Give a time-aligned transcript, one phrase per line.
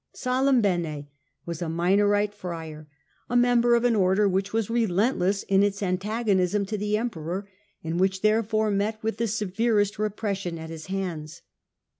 [0.15, 1.09] Salimbene
[1.45, 2.87] was a Minorite friar,
[3.29, 7.47] a member of an order which was relentless in its antagonism to the Emperor
[7.83, 11.43] and which therefore met with the severest repression at his hands.